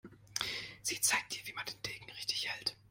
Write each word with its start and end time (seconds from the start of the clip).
Sie 0.81 0.99
zeigt 0.99 1.37
ihr, 1.37 1.45
wie 1.45 1.53
man 1.53 1.65
den 1.67 1.79
Degen 1.83 2.09
richtig 2.09 2.49
hält. 2.49 2.75